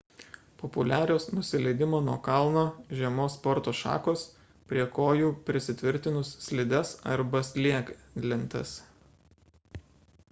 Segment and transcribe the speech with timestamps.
[0.59, 2.63] populiarios nusileidimo nuo kalno
[3.01, 4.25] žiemos sporto šakos
[4.73, 8.77] prie kojų prisitvirtinus slides arba snieglentes